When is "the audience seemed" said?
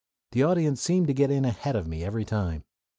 0.31-1.05